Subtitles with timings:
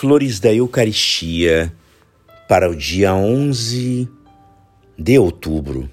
[0.00, 1.70] Flores da Eucaristia
[2.48, 4.08] para o dia 11
[4.98, 5.90] de outubro.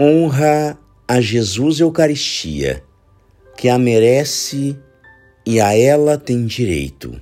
[0.00, 0.78] Honra
[1.08, 2.84] a Jesus Eucaristia,
[3.56, 4.78] que a merece
[5.44, 7.20] e a ela tem direito.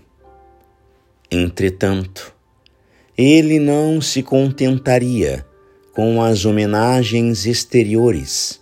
[1.31, 2.35] Entretanto,
[3.17, 5.43] ele não se contentaria
[5.95, 8.61] com as homenagens exteriores.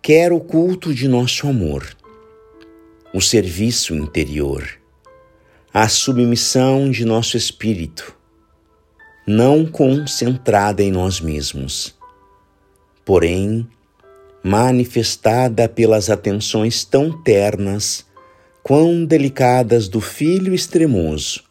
[0.00, 1.94] Quer o culto de nosso amor,
[3.12, 4.82] o serviço interior
[5.76, 8.16] a submissão de nosso espírito,
[9.26, 11.96] não concentrada em nós mesmos,
[13.04, 13.66] porém
[14.40, 18.06] manifestada pelas atenções tão ternas
[18.62, 21.42] quão delicadas do filho extremoso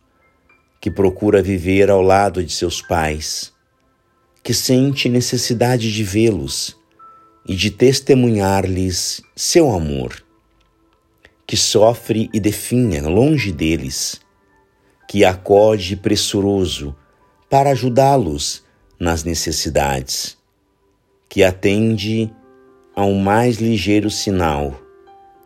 [0.80, 3.52] que procura viver ao lado de seus pais,
[4.42, 6.78] que sente necessidade de vê-los
[7.46, 10.23] e de testemunhar-lhes seu amor
[11.54, 14.20] que sofre e definha longe deles,
[15.08, 16.96] que acode pressuroso
[17.48, 18.64] para ajudá-los
[19.00, 20.36] nas necessidades,
[21.30, 22.34] que atende
[22.96, 24.82] ao mais ligeiro sinal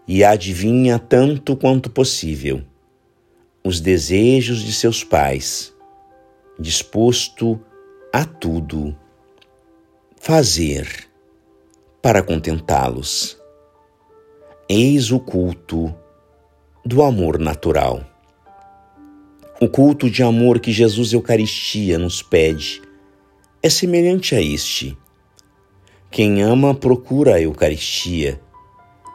[0.07, 2.63] e adivinha tanto quanto possível
[3.61, 5.73] os desejos de seus pais,
[6.57, 7.59] disposto
[8.13, 8.97] a tudo
[10.15, 10.87] fazer
[12.01, 13.37] para contentá-los.
[14.69, 15.95] Eis o culto
[16.85, 18.05] do amor natural.
[19.61, 22.81] O culto de amor que Jesus Eucaristia nos pede
[23.63, 24.97] é semelhante a este.
[26.11, 28.41] Quem ama procura a Eucaristia,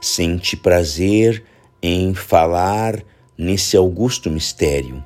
[0.00, 1.44] sente prazer
[1.82, 3.04] em falar
[3.36, 5.04] nesse augusto mistério.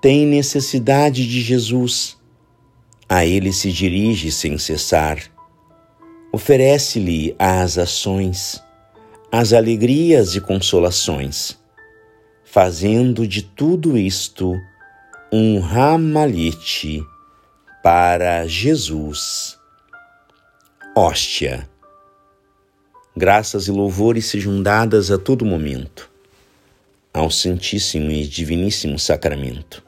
[0.00, 2.16] Tem necessidade de Jesus.
[3.06, 5.30] A ele se dirige sem cessar.
[6.32, 8.66] Oferece-lhe as ações
[9.30, 11.58] as alegrias e consolações,
[12.44, 14.54] fazendo de tudo isto
[15.30, 17.04] um ramalhete
[17.82, 19.58] para Jesus.
[20.96, 21.68] Hóstia.
[23.14, 26.10] Graças e louvores sejam dadas a todo momento
[27.12, 29.82] ao Santíssimo e Diviníssimo Sacramento.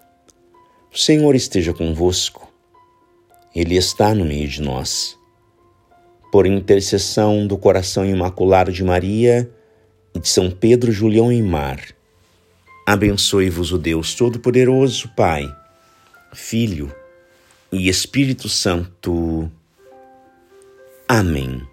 [0.92, 2.52] O Senhor esteja convosco,
[3.54, 5.19] Ele está no meio de nós
[6.30, 9.50] por intercessão do coração imaculado de Maria
[10.14, 11.80] e de São Pedro Julião em Mar,
[12.86, 15.44] abençoe-vos o Deus Todo-Poderoso, Pai,
[16.32, 16.94] Filho
[17.72, 19.50] e Espírito Santo.
[21.08, 21.69] Amém.